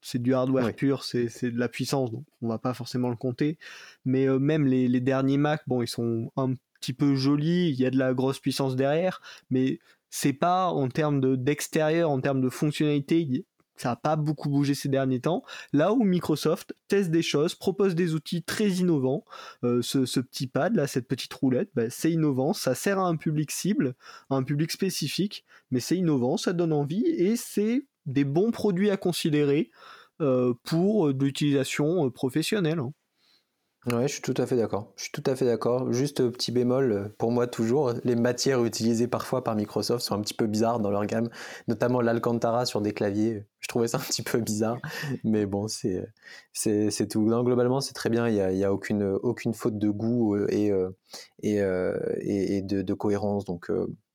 [0.01, 3.59] c'est du hardware pur, c'est de la puissance, donc on va pas forcément le compter.
[4.05, 7.87] Mais même les, les, derniers Mac, bon, ils sont un petit peu joli, il y
[7.87, 9.79] a de la grosse puissance derrière, mais
[10.11, 13.45] c'est pas en termes d'extérieur, en termes de fonctionnalité,
[13.79, 15.43] ça n'a pas beaucoup bougé ces derniers temps.
[15.73, 19.25] Là où Microsoft teste des choses, propose des outils très innovants,
[19.65, 23.17] euh, ce, petit pad là, cette petite roulette, bah, c'est innovant, ça sert à un
[23.17, 23.95] public cible,
[24.31, 28.91] à un public spécifique, mais c'est innovant, ça donne envie et c'est des bons produits
[28.91, 29.71] à considérer
[30.21, 32.81] euh, pour de l'utilisation euh, professionnelle.
[32.81, 32.93] Hein.
[33.93, 34.93] Ouais, je suis tout à fait d'accord.
[34.97, 35.93] Je suis tout à fait d'accord.
[35.93, 40.15] Juste euh, petit bémol, euh, pour moi toujours, les matières utilisées parfois par Microsoft sont
[40.15, 41.31] un petit peu bizarres dans leur gamme,
[41.69, 43.47] notamment l'Alcantara sur des claviers.
[43.61, 44.79] Je trouvais ça un petit peu bizarre,
[45.25, 46.07] mais bon, c'est
[46.53, 47.25] c'est tout.
[47.25, 48.29] globalement, c'est très bien.
[48.29, 50.71] Il n'y a, y a aucune, aucune faute de goût euh, et,
[51.43, 53.45] et, et, de, de, cohérence.
[53.47, 53.71] Donc,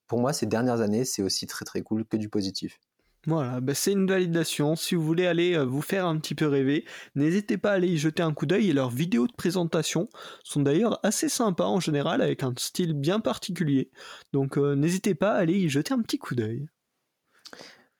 [0.07, 2.79] pour moi, ces dernières années, c'est aussi très très cool que du positif.
[3.25, 4.75] Voilà, bah, c'est une validation.
[4.75, 6.83] Si vous voulez aller euh, vous faire un petit peu rêver,
[7.15, 10.09] n'hésitez pas à aller y jeter un coup d'œil et leurs vidéos de présentation
[10.43, 13.91] sont d'ailleurs assez sympas en général avec un style bien particulier.
[14.33, 16.67] Donc euh, n'hésitez pas à aller y jeter un petit coup d'œil.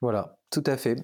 [0.02, 0.98] Voilà, tout à fait.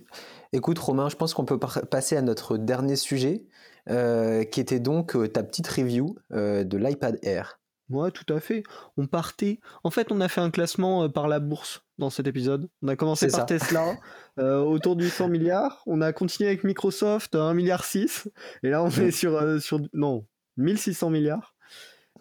[0.51, 3.45] Écoute Romain, je pense qu'on peut passer à notre dernier sujet,
[3.89, 7.61] euh, qui était donc ta petite review de l'iPad Air.
[7.89, 8.63] Ouais, tout à fait.
[8.97, 9.59] On partait.
[9.83, 12.69] En fait, on a fait un classement euh, par la bourse dans cet épisode.
[12.83, 13.97] On a commencé par Tesla,
[14.37, 15.81] euh, autour du 100 milliards.
[15.87, 18.29] On a continué avec Microsoft, 1 milliard 6.
[18.63, 20.25] Et là, on est sur, euh, sur non,
[20.57, 21.55] 1600 milliards.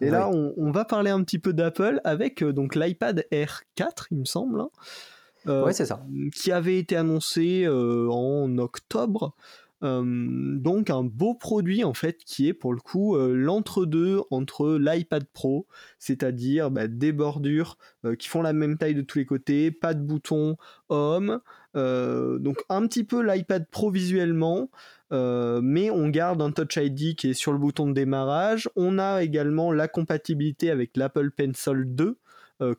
[0.01, 4.19] Et là, on, va parler un petit peu d'Apple avec donc l'iPad Air 4, il
[4.19, 4.61] me semble.
[4.61, 5.63] Hein.
[5.63, 6.01] ouais, c'est ça.
[6.33, 9.35] Qui avait été annoncé en octobre
[9.81, 15.67] donc un beau produit en fait qui est pour le coup l'entre-deux entre l'iPad Pro,
[15.99, 17.77] c'est-à-dire bah, des bordures
[18.17, 20.57] qui font la même taille de tous les côtés, pas de bouton
[20.89, 21.39] Home,
[21.75, 24.69] donc un petit peu l'iPad Pro visuellement,
[25.11, 28.69] mais on garde un Touch ID qui est sur le bouton de démarrage.
[28.75, 32.17] On a également la compatibilité avec l'Apple Pencil 2.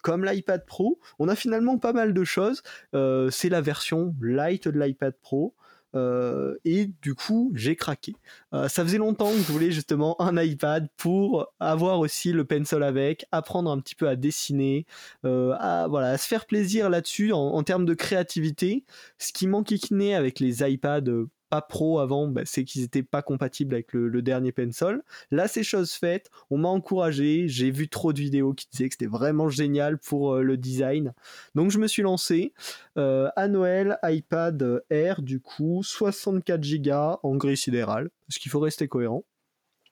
[0.02, 2.62] comme l'iPad Pro, on a finalement pas mal de choses.
[2.92, 5.54] c'est la version light de l'iPad Pro.
[5.94, 8.14] Euh, et du coup, j'ai craqué.
[8.54, 12.82] Euh, ça faisait longtemps que je voulais justement un iPad pour avoir aussi le pencil
[12.82, 14.86] avec, apprendre un petit peu à dessiner,
[15.24, 18.84] euh, à, voilà, à se faire plaisir là-dessus en, termes de créativité.
[19.18, 19.78] Ce qui manquait
[20.14, 24.52] avec les iPads pas pro avant, bah, c'est qu'ils n'étaient pas compatibles avec le, dernier
[24.52, 25.02] Pencil.
[25.30, 26.30] Là, c'est chose faite.
[26.50, 27.48] On m'a encouragé.
[27.48, 31.12] J'ai vu trop de vidéos qui disaient que c'était vraiment génial pour le design.
[31.54, 32.52] Donc, je me suis lancé.
[32.96, 38.88] à Noël, iPad Air, du coup, 64 Go en gris sidéral, parce qu'il faut rester
[38.88, 39.24] cohérent.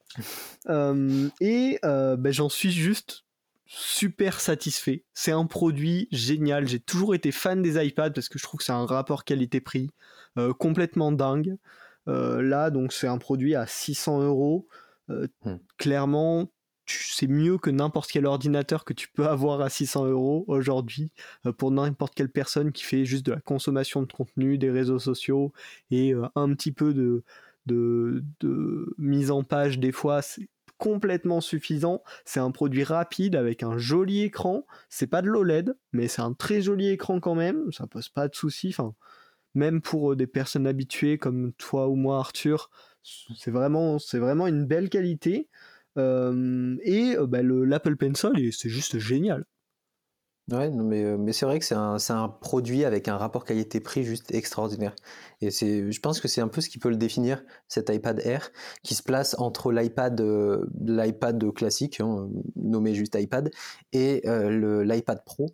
[1.40, 3.24] et bah, j'en suis juste
[3.68, 5.04] super satisfait.
[5.12, 6.66] C'est un produit génial.
[6.66, 9.90] J'ai toujours été fan des iPads parce que je trouve que c'est un rapport qualité-prix
[10.38, 11.56] euh, complètement dingue.
[12.08, 14.66] Euh, là, donc, c'est un produit à 600 euros.
[15.10, 15.56] Euh, hmm.
[15.76, 16.50] Clairement,
[16.86, 21.12] c'est mieux que n'importe quel ordinateur que tu peux avoir à 600 euros aujourd'hui
[21.58, 25.52] pour n'importe quelle personne qui fait juste de la consommation de contenu, des réseaux sociaux
[25.90, 27.24] et un petit peu de,
[27.66, 30.22] de, de mise en page des fois.
[30.78, 32.02] Complètement suffisant.
[32.24, 34.64] C'est un produit rapide avec un joli écran.
[34.88, 37.70] C'est pas de l'OLED, mais c'est un très joli écran quand même.
[37.72, 38.68] Ça pose pas de soucis.
[38.70, 38.94] Enfin,
[39.54, 42.70] même pour euh, des personnes habituées comme toi ou moi, Arthur,
[43.02, 45.48] c'est vraiment, c'est vraiment une belle qualité.
[45.96, 49.44] Euh, et euh, bah, l'Apple Pencil, c'est juste génial.
[50.50, 54.32] Ouais, mais, euh, mais c'est vrai que c'est un, produit avec un rapport qualité-prix juste
[54.34, 54.96] extraordinaire.
[55.42, 58.18] Et c'est, je pense que c'est un peu ce qui peut le définir, cet iPad
[58.24, 58.50] Air,
[58.82, 63.50] qui se place entre l'iPad, euh, l'iPad classique, hein, nommé juste iPad,
[63.92, 65.52] et euh, l'iPad Pro.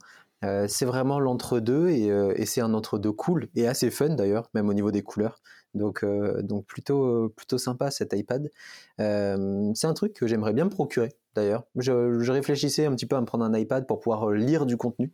[0.69, 4.91] C'est vraiment l'entre-deux et c'est un entre-deux cool et assez fun d'ailleurs, même au niveau
[4.91, 5.41] des couleurs.
[5.75, 6.05] Donc,
[6.43, 8.51] donc plutôt, plutôt sympa cet iPad.
[8.99, 11.65] c'est un truc que j'aimerais bien me procurer d'ailleurs.
[11.77, 14.77] Je, réfléchissais un petit peu à me prendre un iPad pour pouvoir euh, lire du
[14.77, 15.13] contenu.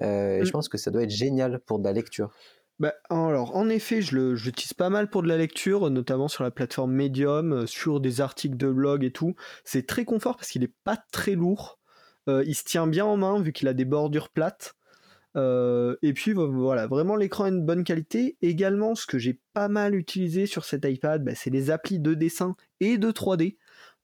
[0.00, 0.52] Euh, et je mm.
[0.52, 2.30] pense que ça doit être génial pour de la lecture.
[2.78, 6.50] Bah, alors, en effet, je l'utilise pas mal pour de la lecture, notamment sur la
[6.50, 9.34] plateforme Medium, euh, sur des articles de blog et tout.
[9.64, 11.78] C'est très confort parce qu'il est pas très lourd.
[12.28, 14.74] il se tient bien en main vu qu'il a des bordures plates.
[15.34, 18.36] Et puis voilà, vraiment l'écran a une bonne qualité.
[18.42, 22.14] Également, ce que j'ai pas mal utilisé sur cet iPad, bah, c'est les applis de
[22.14, 23.56] dessin et de 3D.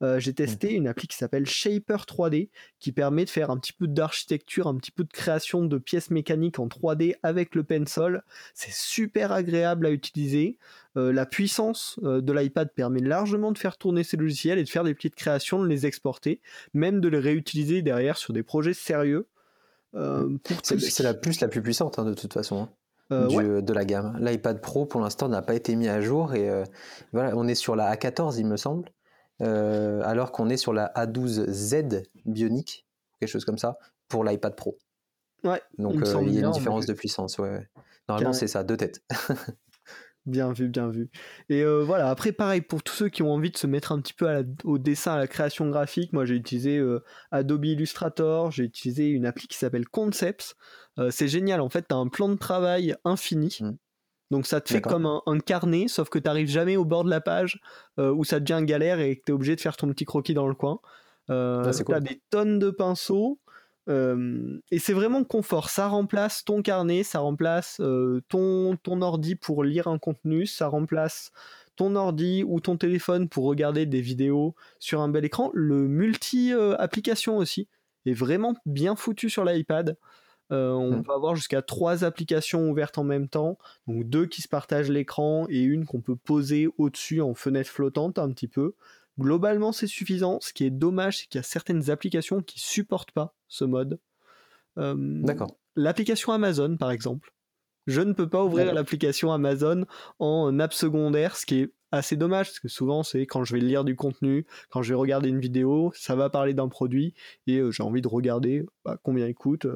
[0.02, 3.72] Euh, j'ai testé une appli qui s'appelle Shaper 3D qui permet de faire un petit
[3.72, 8.22] peu d'architecture, un petit peu de création de pièces mécaniques en 3D avec le pencil.
[8.54, 10.58] C'est super agréable à utiliser.
[10.96, 14.68] Euh, la puissance euh, de l'iPad permet largement de faire tourner ces logiciels et de
[14.68, 16.40] faire des petites créations, de les exporter,
[16.74, 19.26] même de les réutiliser derrière sur des projets sérieux.
[20.62, 22.68] C'est la plus la plus puissante hein, de toute façon.
[23.10, 23.28] Hein,
[23.60, 24.16] de la gamme.
[24.20, 26.50] L'iPad Pro pour l'instant n'a pas été mis à jour et
[27.12, 28.90] voilà, on est sur la A14 il me semble.
[29.42, 32.86] Euh, alors qu'on est sur la A12Z Bionic,
[33.18, 33.78] quelque chose comme ça,
[34.08, 34.78] pour l'iPad Pro.
[35.42, 35.60] Ouais.
[35.78, 37.38] Donc euh, il, y a une différence de puissance.
[37.38, 37.68] Ouais.
[38.08, 39.02] Normalement, c'est ça, deux têtes.
[40.26, 41.10] bien vu, bien vu.
[41.48, 44.00] Et euh, voilà, après, pareil, pour tous ceux qui ont envie de se mettre un
[44.00, 46.82] petit peu au dessin, à la création graphique, moi j'ai utilisé
[47.30, 50.56] Adobe Illustrator, j'ai utilisé une appli qui s'appelle Concepts.
[51.10, 53.58] c'est génial, en fait, tu as un plan de travail infini.
[53.60, 53.72] Mmh.
[54.30, 57.10] Donc ça te fait comme un, carnet, sauf que tu n'arrives jamais au bord de
[57.10, 57.60] la page
[58.00, 60.34] euh, où ça devient galère et que tu es obligé de faire ton petit croquis
[60.34, 60.80] dans le coin.
[61.30, 63.38] Euh, ah, tu as des tonnes de pinceaux.
[63.88, 65.70] Euh, et c'est vraiment confort.
[65.70, 67.80] Ça remplace ton carnet, ça remplace
[68.28, 71.32] ton, ton ordi pour lire un contenu, ça remplace
[71.76, 75.50] ton ordi ou ton téléphone pour regarder des vidéos sur un bel écran.
[75.54, 77.68] Le multi-application aussi
[78.06, 79.96] est vraiment bien foutu sur l'iPad.
[80.50, 81.02] On mmh.
[81.02, 85.46] peut avoir jusqu'à trois applications ouvertes en même temps, donc deux qui se partagent l'écran
[85.48, 88.74] et une qu'on peut poser au-dessus en fenêtre flottante un petit peu.
[89.18, 90.38] Globalement, c'est suffisant.
[90.40, 94.00] Ce qui est dommage, c'est qu'il y a certaines applications qui supportent pas ce mode.
[94.78, 95.56] Euh, D'accord.
[95.76, 97.32] L'application Amazon, par exemple.
[97.86, 99.84] Je ne peux pas ouvrir l'application Amazon
[100.18, 103.60] en app secondaire, ce qui est assez dommage parce que souvent c'est quand je vais
[103.60, 107.14] lire du contenu, quand je vais regarder une vidéo, ça va parler d'un produit
[107.46, 109.66] et euh, j'ai envie de regarder bah, combien il coûte,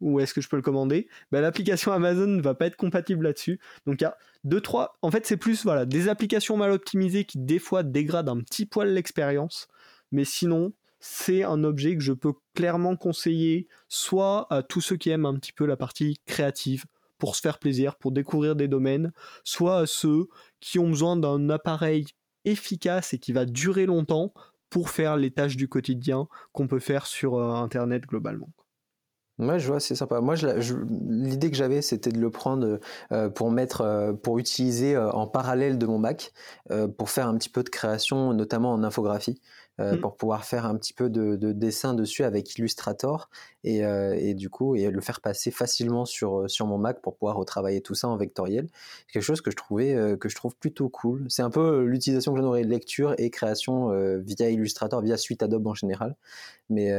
[0.00, 1.08] où est-ce que je peux le commander?
[1.30, 3.60] Bah, L'application Amazon ne va pas être compatible là-dessus.
[3.86, 4.98] Donc il y a deux, trois.
[5.02, 8.66] En fait, c'est plus voilà, des applications mal optimisées qui des fois dégradent un petit
[8.66, 9.68] poil l'expérience.
[10.12, 15.10] Mais sinon, c'est un objet que je peux clairement conseiller soit à tous ceux qui
[15.10, 16.84] aiment un petit peu la partie créative
[17.18, 19.12] pour se faire plaisir, pour découvrir des domaines,
[19.44, 20.28] soit à ceux
[20.60, 22.06] qui ont besoin d'un appareil
[22.44, 24.32] efficace et qui va durer longtemps
[24.70, 28.48] pour faire les tâches du quotidien qu'on peut faire sur euh, Internet globalement.
[29.40, 30.20] Moi, je vois, c'est sympa.
[30.20, 30.34] Moi,
[31.08, 32.78] l'idée que j'avais, c'était de le prendre
[33.10, 36.32] euh, pour mettre, euh, pour utiliser euh, en parallèle de mon Mac,
[36.98, 39.40] pour faire un petit peu de création, notamment en infographie.
[39.80, 40.00] Euh, mmh.
[40.00, 43.30] pour pouvoir faire un petit peu de, dessin dessus avec Illustrator
[43.64, 47.00] et, euh, et, du coup et le faire passer facilement sur, euh, sur mon Mac
[47.00, 48.68] pour pouvoir retravailler tout ça en vectoriel.
[49.10, 51.24] Quelque chose que je trouvais que je trouve plutôt cool.
[51.28, 55.42] C'est un peu l'utilisation que j'en aurais de lecture et création via Illustrator, via Suite
[55.42, 56.16] Adobe en général.
[56.68, 56.90] Mais,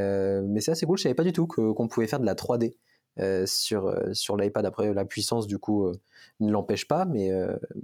[0.43, 0.97] mais c'est assez cool.
[0.97, 2.73] Je savais pas du tout qu'on pouvait faire de la 3D
[3.45, 4.65] sur, sur l'iPad.
[4.65, 5.91] Après, la puissance, du coup,
[6.39, 7.31] ne l'empêche pas, mais,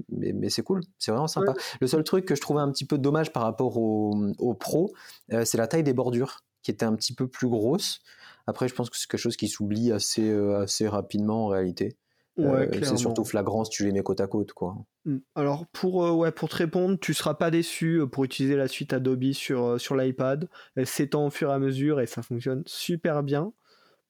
[0.10, 1.54] mais, mais c'est cool, c'est vraiment sympa.
[1.80, 4.94] Le seul truc que je trouvais un petit peu dommage par rapport au, au Pro,
[5.30, 8.00] c'est la taille des bordures, qui était un petit peu plus grosse.
[8.48, 11.98] Après, je pense que c'est quelque chose qui s'oublie assez, assez rapidement en réalité.
[12.38, 14.54] Ouais, c'est surtout flagrant si tu les mets côte à côte.
[14.54, 14.78] Quoi.
[15.06, 15.18] Mmh.
[15.34, 19.32] Alors, pour, ouais, pour te répondre, tu seras pas déçu pour utiliser la suite Adobe
[19.32, 20.48] sur, sur l'iPad.
[20.76, 23.54] Elle s'étend au fur et à mesure et ça fonctionne super bien.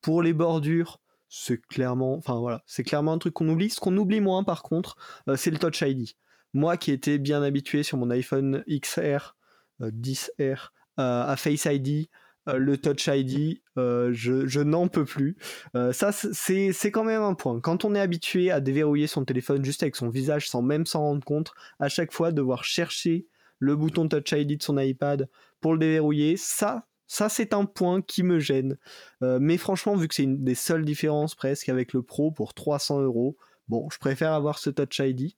[0.01, 3.69] Pour les bordures, c'est clairement, enfin voilà, c'est clairement un truc qu'on oublie.
[3.69, 4.95] Ce qu'on oublie moins, par contre,
[5.35, 6.09] c'est le Touch ID.
[6.53, 9.35] Moi qui étais bien habitué sur mon iPhone XR,
[9.81, 12.07] 10R, à Face ID,
[12.47, 15.37] euh, le Touch ID, euh, je, n'en peux plus.
[15.75, 17.59] Euh, ça, c'est quand même un point.
[17.59, 21.01] Quand on est habitué à déverrouiller son téléphone juste avec son visage sans même s'en
[21.01, 23.27] rendre compte, à chaque fois devoir chercher
[23.59, 28.01] le bouton Touch ID de son iPad pour le déverrouiller, ça, ça c'est un point
[28.01, 28.77] qui me gêne.
[29.21, 33.01] mais franchement, vu que c'est une des seules différences presque avec le Pro pour 300
[33.01, 35.35] euros, bon, je préfère avoir ce Touch ID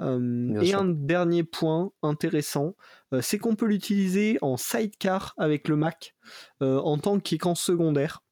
[0.00, 2.74] et un dernier point intéressant,
[3.20, 6.16] c'est qu'on peut l'utiliser en sidecar avec le Mac
[6.60, 8.22] en tant qu'écran secondaire.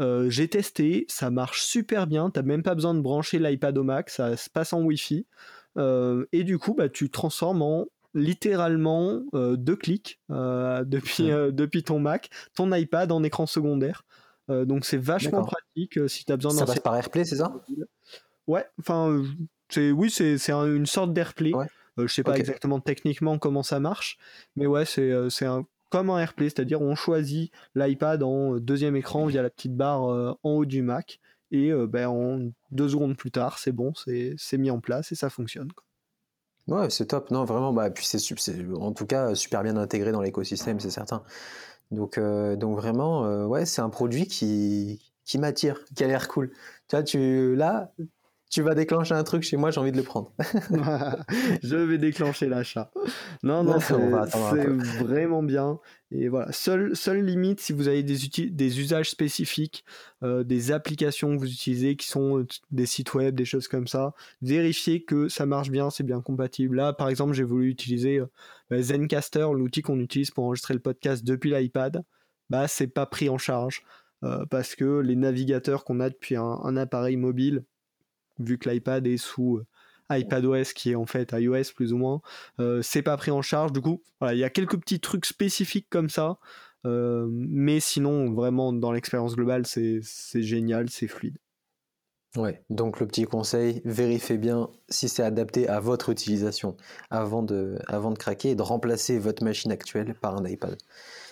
[0.00, 4.10] J'ai testé, ça marche super bien, t'as même pas besoin de brancher l'iPad au Mac,
[4.10, 5.26] ça se passe en Wi-Fi.
[5.76, 7.86] et du coup, bah, tu transformes en
[8.18, 14.04] littéralement deux clics depuis, depuis ton Mac, ton iPad en écran secondaire.
[14.48, 17.52] donc c'est vachement pratique si tu as besoin Ça passe par AirPlay, c'est ça?
[18.46, 19.22] Ouais, enfin
[19.68, 21.54] c'est oui, c'est une sorte d'AirPlay.
[21.54, 21.66] Ouais.
[21.98, 24.18] Euh, je sais pas exactement techniquement comment ça marche,
[24.56, 29.24] mais ouais, c'est euh, un comme un AirPlay, c'est-à-dire on choisit l'iPad en deuxième écran
[29.24, 31.18] via la petite barre euh, en haut du Mac
[31.50, 35.30] et ben, en deux secondes plus tard, c'est bon, c'est mis en place et ça
[35.30, 35.70] fonctionne.
[36.68, 37.30] Ouais, c'est top.
[37.30, 38.18] Non, vraiment, bah, puis c'est
[38.76, 41.24] en tout cas super bien intégré dans l'écosystème, c'est certain.
[41.90, 46.50] Donc, donc vraiment, ouais, c'est un produit qui, qui m'attire, qui a l'air cool.
[46.88, 47.92] Tu vois, tu, là,
[48.50, 50.32] tu vas déclencher un truc chez moi, j'ai envie de le prendre.
[51.62, 52.90] je vais déclencher l'achat.
[53.42, 53.94] Non, non, c'est
[55.02, 55.78] vraiment bien.
[56.10, 58.16] Et voilà, seule, seule limite, si vous avez des,
[58.50, 59.84] des usages spécifiques,
[60.22, 63.86] euh, des applications que vous utilisez qui sont euh, des sites web, des choses comme
[63.86, 66.76] ça, vérifiez que ça marche bien, c'est bien compatible.
[66.76, 68.26] Là, par exemple, j'ai voulu utiliser euh,
[68.70, 72.02] bah, Zencaster, l'outil qu'on utilise pour enregistrer le podcast depuis l'iPad.
[72.48, 73.82] Bah, c'est pas pris en charge.
[74.50, 77.64] parce que les navigateurs qu'on a depuis un appareil mobile
[78.38, 79.66] vu que l'iPad est sous euh,
[80.10, 82.20] iPadOS qui est en fait iOS plus ou moins,
[82.60, 83.72] euh, c'est pas pris en charge.
[83.72, 86.38] Du coup, voilà, il y a quelques petits trucs spécifiques comme ça,
[86.86, 90.02] euh, mais sinon, vraiment, dans l'expérience globale, c'est
[90.42, 91.38] génial, c'est fluide.
[92.36, 96.76] Ouais, donc le petit conseil, vérifiez bien si c'est adapté à votre utilisation
[97.10, 100.76] avant de, avant de craquer et de remplacer votre machine actuelle par un iPad.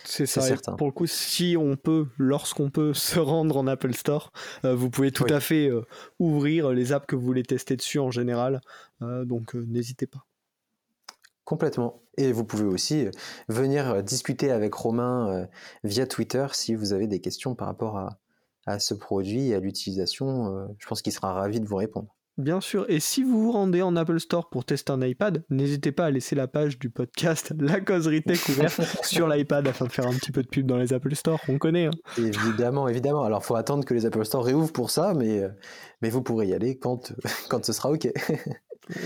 [0.06, 0.42] C'est ça.
[0.76, 4.32] Pour le coup, si on peut, lorsqu'on peut se rendre en Apple Store,
[4.64, 5.82] euh, vous pouvez tout à fait euh,
[6.18, 8.60] ouvrir les apps que vous voulez tester dessus en général.
[9.02, 10.24] Euh, donc n'hésitez pas.
[11.44, 12.02] Complètement.
[12.16, 13.06] Et vous pouvez aussi
[13.48, 15.46] venir discuter avec Romain
[15.84, 18.18] via Twitter si vous avez des questions par rapport à,
[18.64, 20.66] à ce produit et à l'utilisation.
[20.78, 22.15] je pense qu'il sera ravi de vous répondre.
[22.38, 25.90] Bien sûr, et si vous vous rendez en Apple Store pour tester un iPad, n'hésitez
[25.90, 29.92] pas à laisser la page du podcast La Causerie Tech ouverte sur l'iPad afin de
[29.92, 31.86] faire un petit peu de pub dans les Apple Store, on connaît.
[31.86, 31.92] Hein.
[32.18, 33.24] Évidemment, évidemment.
[33.24, 35.48] Alors, il faut attendre que les Apple Store réouvrent pour ça, mais, euh,
[36.02, 37.14] mais vous pourrez y aller quand,
[37.48, 38.06] quand ce sera OK.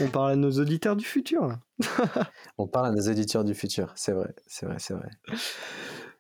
[0.01, 1.57] on parle à nos auditeurs du futur,
[2.59, 5.09] on parle à nos auditeurs du futur, c'est vrai, c'est vrai, c'est vrai.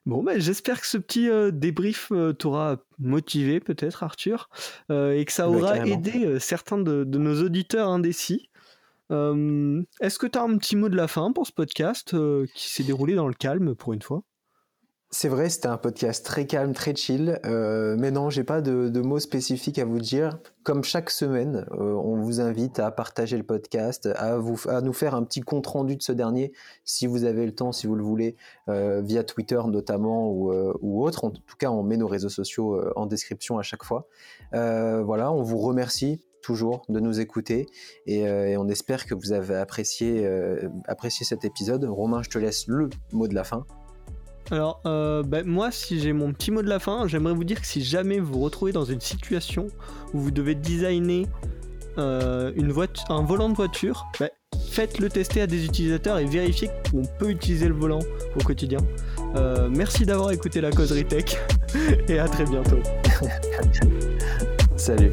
[0.06, 4.48] Bon, ben, j'espère que ce petit euh, débrief euh, t'aura motivé, peut-être, Arthur,
[4.90, 8.48] euh, et que ça aura aidé certains de, de, nos auditeurs indécis.
[9.10, 12.14] Est-ce que tu as un petit mot de la fin pour ce podcast
[12.54, 14.22] qui s'est déroulé dans le calme pour une fois?
[15.12, 17.40] C'est vrai, c'était un podcast très calme, très chill.
[17.44, 20.38] Euh, mais non, j'ai pas de, mots spécifiques à vous dire.
[20.62, 24.38] Comme chaque semaine, euh, on vous invite à partager le podcast, à,
[24.82, 26.52] nous faire un petit compte rendu de ce dernier,
[26.84, 28.36] si vous avez le temps, si vous le voulez,
[28.68, 31.24] euh, via Twitter notamment ou, autre.
[31.24, 34.06] En tout cas, on met nos réseaux sociaux en description à chaque fois.
[34.52, 37.66] voilà, on vous remercie toujours de nous écouter
[38.06, 40.24] et, on espère que vous avez apprécié
[41.10, 41.84] cet épisode.
[41.84, 43.66] Romain, je te laisse le mot de la fin.
[44.50, 47.60] Alors, euh, bah, moi, si j'ai mon petit mot de la fin, j'aimerais vous dire
[47.60, 49.68] que si jamais vous vous retrouvez dans une situation
[50.12, 51.26] où vous devez designer
[51.98, 52.52] euh,
[53.08, 54.28] un volant de voiture, bah,
[54.70, 58.00] faites-le tester à des utilisateurs et vérifiez qu'on peut utiliser le volant
[58.34, 58.80] au quotidien.
[59.36, 61.36] Euh, merci d'avoir écouté la causerie tech
[62.08, 62.80] et à très bientôt.
[64.76, 65.12] Salut.